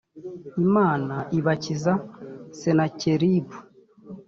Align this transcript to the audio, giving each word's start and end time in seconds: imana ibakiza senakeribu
imana 0.65 1.15
ibakiza 1.37 1.93
senakeribu 2.59 3.57